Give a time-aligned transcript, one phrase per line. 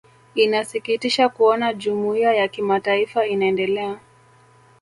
[0.35, 3.99] inasikitisha kuona jumuiya ya kimataifa inaendelea